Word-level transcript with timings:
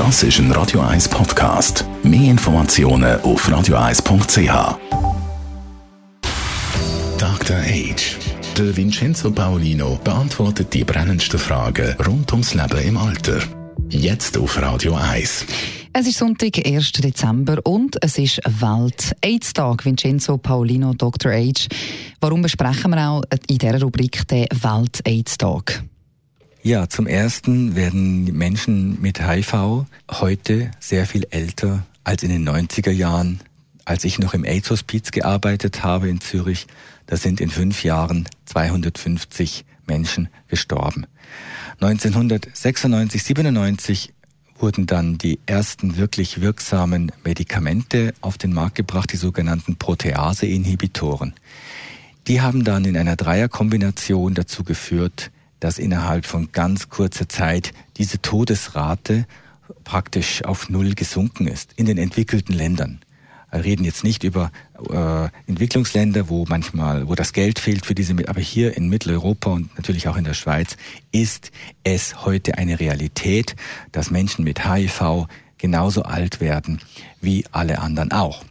Das 0.00 0.22
ist 0.22 0.38
ein 0.38 0.50
Radio 0.52 0.80
1 0.80 1.10
Podcast. 1.10 1.84
Mehr 2.02 2.30
Informationen 2.30 3.20
auf 3.20 3.46
radio1.ch. 3.46 4.78
Dr. 7.18 7.56
Age. 7.58 8.16
Der 8.56 8.74
Vincenzo 8.74 9.30
Paolino 9.30 10.00
beantwortet 10.02 10.72
die 10.72 10.84
brennendsten 10.84 11.38
Fragen 11.38 11.94
rund 12.06 12.32
ums 12.32 12.54
Leben 12.54 12.78
im 12.78 12.96
Alter. 12.96 13.40
Jetzt 13.90 14.38
auf 14.38 14.56
Radio 14.62 14.94
1. 14.94 15.44
Es 15.92 16.06
ist 16.06 16.16
Sonntag, 16.16 16.66
1. 16.66 16.92
Dezember 16.92 17.58
und 17.64 18.02
es 18.02 18.16
ist 18.16 18.40
Welt-AIDS-Tag. 18.46 19.84
Vincenzo 19.84 20.38
Paolino, 20.38 20.94
Dr. 20.94 21.30
Age. 21.32 21.68
Warum 22.22 22.40
besprechen 22.40 22.92
wir 22.92 23.06
auch 23.06 23.22
in 23.48 23.58
dieser 23.58 23.78
Rubrik 23.78 24.26
den 24.28 24.46
Welt-AIDS-Tag? 24.50 25.84
Ja, 26.62 26.90
zum 26.90 27.06
ersten 27.06 27.74
werden 27.74 28.24
Menschen 28.36 29.00
mit 29.00 29.26
HIV 29.26 29.86
heute 30.10 30.70
sehr 30.78 31.06
viel 31.06 31.26
älter 31.30 31.86
als 32.04 32.22
in 32.22 32.28
den 32.28 32.46
90er 32.46 32.90
Jahren. 32.90 33.40
Als 33.86 34.04
ich 34.04 34.18
noch 34.18 34.34
im 34.34 34.44
AIDS-Hospiz 34.44 35.10
gearbeitet 35.10 35.82
habe 35.84 36.10
in 36.10 36.20
Zürich, 36.20 36.66
da 37.06 37.16
sind 37.16 37.40
in 37.40 37.48
fünf 37.48 37.82
Jahren 37.82 38.28
250 38.44 39.64
Menschen 39.86 40.28
gestorben. 40.48 41.06
1996, 41.80 43.24
97 43.24 44.12
wurden 44.58 44.84
dann 44.84 45.16
die 45.16 45.38
ersten 45.46 45.96
wirklich 45.96 46.42
wirksamen 46.42 47.10
Medikamente 47.24 48.12
auf 48.20 48.36
den 48.36 48.52
Markt 48.52 48.74
gebracht, 48.74 49.10
die 49.14 49.16
sogenannten 49.16 49.76
Protease-Inhibitoren. 49.76 51.32
Die 52.26 52.42
haben 52.42 52.64
dann 52.64 52.84
in 52.84 52.98
einer 52.98 53.16
Dreierkombination 53.16 54.34
dazu 54.34 54.62
geführt, 54.62 55.30
dass 55.60 55.78
innerhalb 55.78 56.26
von 56.26 56.52
ganz 56.52 56.88
kurzer 56.88 57.28
Zeit 57.28 57.72
diese 57.96 58.20
Todesrate 58.20 59.26
praktisch 59.84 60.44
auf 60.44 60.68
Null 60.68 60.94
gesunken 60.94 61.46
ist 61.46 61.72
in 61.76 61.86
den 61.86 61.98
entwickelten 61.98 62.54
Ländern. 62.54 63.00
Wir 63.52 63.64
reden 63.64 63.84
jetzt 63.84 64.04
nicht 64.04 64.22
über 64.22 64.52
äh, 64.90 65.28
Entwicklungsländer, 65.48 66.28
wo 66.28 66.44
manchmal, 66.48 67.08
wo 67.08 67.14
das 67.14 67.32
Geld 67.32 67.58
fehlt 67.58 67.84
für 67.84 67.94
diese, 67.94 68.14
aber 68.28 68.40
hier 68.40 68.76
in 68.76 68.88
Mitteleuropa 68.88 69.50
und 69.50 69.76
natürlich 69.76 70.06
auch 70.08 70.16
in 70.16 70.24
der 70.24 70.34
Schweiz 70.34 70.76
ist 71.10 71.50
es 71.82 72.24
heute 72.24 72.58
eine 72.58 72.78
Realität, 72.78 73.56
dass 73.90 74.10
Menschen 74.10 74.44
mit 74.44 74.64
HIV 74.64 75.26
genauso 75.58 76.02
alt 76.02 76.40
werden 76.40 76.80
wie 77.20 77.44
alle 77.50 77.80
anderen 77.80 78.12
auch. 78.12 78.44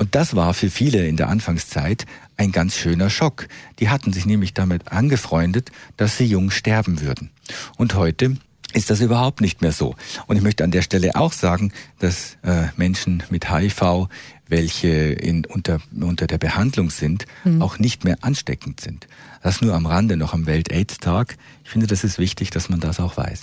Und 0.00 0.14
das 0.14 0.34
war 0.34 0.54
für 0.54 0.70
viele 0.70 1.06
in 1.06 1.18
der 1.18 1.28
Anfangszeit 1.28 2.06
ein 2.38 2.52
ganz 2.52 2.74
schöner 2.74 3.10
Schock. 3.10 3.48
Die 3.80 3.90
hatten 3.90 4.14
sich 4.14 4.24
nämlich 4.24 4.54
damit 4.54 4.90
angefreundet, 4.90 5.70
dass 5.98 6.16
sie 6.16 6.24
jung 6.24 6.50
sterben 6.50 7.02
würden. 7.02 7.30
Und 7.76 7.94
heute 7.94 8.38
ist 8.72 8.90
das 8.90 9.00
überhaupt 9.00 9.40
nicht 9.40 9.62
mehr 9.62 9.72
so. 9.72 9.94
Und 10.26 10.36
ich 10.36 10.42
möchte 10.42 10.64
an 10.64 10.70
der 10.70 10.82
Stelle 10.82 11.14
auch 11.14 11.32
sagen, 11.32 11.72
dass 11.98 12.36
äh, 12.42 12.66
Menschen 12.76 13.22
mit 13.30 13.50
HIV, 13.50 14.08
welche 14.48 14.88
in, 14.88 15.44
unter, 15.44 15.78
unter 15.98 16.26
der 16.26 16.38
Behandlung 16.38 16.90
sind, 16.90 17.26
mhm. 17.44 17.62
auch 17.62 17.78
nicht 17.78 18.04
mehr 18.04 18.18
ansteckend 18.20 18.80
sind. 18.80 19.06
Das 19.42 19.60
nur 19.62 19.74
am 19.74 19.86
Rande 19.86 20.16
noch 20.16 20.34
am 20.34 20.46
Welt-AIDS-Tag. 20.46 21.36
Ich 21.64 21.70
finde, 21.70 21.86
das 21.86 22.04
ist 22.04 22.18
wichtig, 22.18 22.50
dass 22.50 22.68
man 22.68 22.80
das 22.80 23.00
auch 23.00 23.16
weiß. 23.16 23.42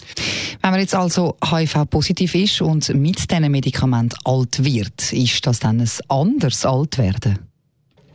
Wenn 0.61 0.71
man 0.71 0.79
jetzt 0.79 0.93
also 0.93 1.37
HIV-positiv 1.43 2.35
ist 2.35 2.61
und 2.61 2.93
mit 2.93 3.31
diesen 3.31 3.51
Medikament 3.51 4.15
alt 4.25 4.63
wird, 4.63 5.11
ist 5.13 5.47
das 5.47 5.59
dann 5.59 5.79
ein 5.79 5.89
anderes 6.09 6.65
Altwerden? 6.65 7.39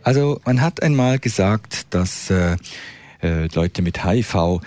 Also 0.02 0.40
man 0.44 0.60
hat 0.60 0.82
einmal 0.82 1.18
gesagt, 1.18 1.86
dass 1.90 2.30
äh, 2.30 2.56
äh 3.22 3.48
Leute 3.54 3.82
mit 3.82 4.04
HIV 4.04 4.60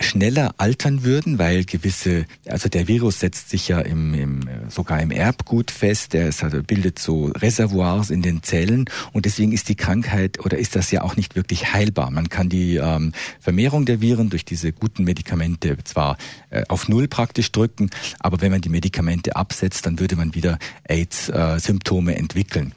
schneller 0.00 0.54
altern 0.58 1.04
würden, 1.04 1.38
weil 1.38 1.64
gewisse, 1.64 2.26
also 2.46 2.68
der 2.68 2.88
Virus 2.88 3.20
setzt 3.20 3.50
sich 3.50 3.68
ja 3.68 3.80
im, 3.80 4.14
im 4.14 4.40
sogar 4.68 5.00
im 5.00 5.10
Erbgut 5.10 5.70
fest, 5.70 6.12
der 6.12 6.28
ist, 6.28 6.42
also 6.42 6.62
bildet 6.62 6.98
so 6.98 7.26
Reservoirs 7.26 8.10
in 8.10 8.22
den 8.22 8.42
Zellen 8.42 8.86
und 9.12 9.26
deswegen 9.26 9.52
ist 9.52 9.68
die 9.68 9.74
Krankheit 9.74 10.44
oder 10.44 10.58
ist 10.58 10.76
das 10.76 10.90
ja 10.90 11.02
auch 11.02 11.16
nicht 11.16 11.36
wirklich 11.36 11.72
heilbar. 11.72 12.10
Man 12.10 12.28
kann 12.28 12.48
die 12.48 12.76
ähm, 12.76 13.12
Vermehrung 13.40 13.84
der 13.84 14.00
Viren 14.00 14.30
durch 14.30 14.44
diese 14.44 14.72
guten 14.72 15.04
Medikamente 15.04 15.76
zwar 15.84 16.16
äh, 16.50 16.64
auf 16.68 16.88
Null 16.88 17.08
praktisch 17.08 17.52
drücken, 17.52 17.90
aber 18.20 18.40
wenn 18.40 18.52
man 18.52 18.60
die 18.60 18.68
Medikamente 18.68 19.36
absetzt, 19.36 19.86
dann 19.86 19.98
würde 19.98 20.16
man 20.16 20.34
wieder 20.34 20.58
AIDS-Symptome 20.84 22.14
äh, 22.14 22.18
entwickeln. 22.18 22.72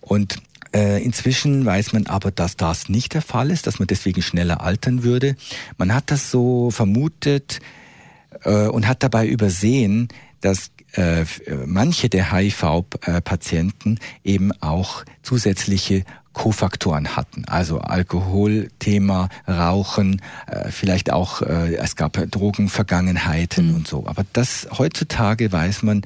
Und 0.00 0.36
äh, 0.36 0.40
inzwischen 0.72 1.64
weiß 1.64 1.92
man 1.92 2.06
aber, 2.06 2.30
dass 2.30 2.56
das 2.56 2.88
nicht 2.88 3.14
der 3.14 3.22
Fall 3.22 3.50
ist, 3.50 3.66
dass 3.66 3.78
man 3.78 3.86
deswegen 3.86 4.22
schneller 4.22 4.60
altern 4.60 5.02
würde. 5.02 5.36
Man 5.76 5.94
hat 5.94 6.10
das 6.10 6.30
so 6.30 6.70
vermutet 6.70 7.60
äh, 8.44 8.66
und 8.66 8.86
hat 8.86 9.02
dabei 9.02 9.26
übersehen, 9.26 10.08
dass 10.40 10.70
äh, 10.92 11.24
manche 11.66 12.08
der 12.08 12.32
HIV-Patienten 12.32 13.98
eben 14.24 14.52
auch 14.60 15.04
zusätzliche 15.22 16.04
Kofaktoren 16.32 17.16
hatten. 17.16 17.44
Also 17.46 17.80
Alkoholthema, 17.80 19.28
Rauchen, 19.48 20.22
äh, 20.46 20.70
vielleicht 20.70 21.10
auch, 21.10 21.42
äh, 21.42 21.74
es 21.74 21.96
gab 21.96 22.12
Drogenvergangenheiten 22.12 23.70
mhm. 23.70 23.74
und 23.74 23.88
so. 23.88 24.06
Aber 24.06 24.24
das 24.32 24.68
heutzutage 24.78 25.50
weiß 25.50 25.82
man, 25.82 26.02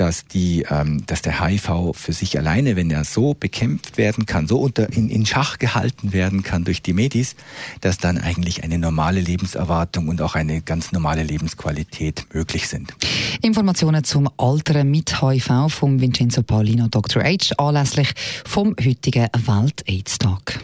dass 0.00 0.24
die, 0.24 0.64
ähm, 0.70 1.04
dass 1.06 1.20
der 1.20 1.46
HIV 1.46 1.92
für 1.92 2.14
sich 2.14 2.38
alleine, 2.38 2.74
wenn 2.74 2.90
er 2.90 3.04
so 3.04 3.34
bekämpft 3.34 3.98
werden 3.98 4.24
kann, 4.24 4.48
so 4.48 4.58
unter 4.58 4.90
in, 4.90 5.10
in 5.10 5.26
Schach 5.26 5.58
gehalten 5.58 6.14
werden 6.14 6.42
kann 6.42 6.64
durch 6.64 6.80
die 6.80 6.94
Medis, 6.94 7.36
dass 7.82 7.98
dann 7.98 8.16
eigentlich 8.16 8.64
eine 8.64 8.78
normale 8.78 9.20
Lebenserwartung 9.20 10.08
und 10.08 10.22
auch 10.22 10.34
eine 10.34 10.62
ganz 10.62 10.92
normale 10.92 11.22
Lebensqualität 11.22 12.26
möglich 12.32 12.68
sind. 12.68 12.94
Informationen 13.42 14.02
zum 14.02 14.30
Alteren 14.38 14.90
mit 14.90 15.20
HIV 15.20 15.68
vom 15.68 16.00
Vincenzo 16.00 16.42
Paulino 16.42 16.88
Dr. 16.88 17.22
H 17.22 17.54
anlässlich 17.58 18.12
vom 18.46 18.74
heutigen 18.82 19.28
Welt-AIDS-Tag. 19.46 20.60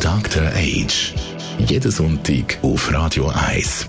Dr. 0.00 0.44
H. 0.44 1.14
Jeden 1.66 1.90
Sonntag 1.90 2.58
auf 2.62 2.92
Radio 2.92 3.28
1. 3.28 3.88